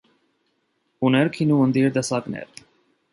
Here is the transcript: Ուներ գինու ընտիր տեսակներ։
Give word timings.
Ուներ 1.09 1.29
գինու 1.35 1.59
ընտիր 1.65 1.91
տեսակներ։ 1.99 2.63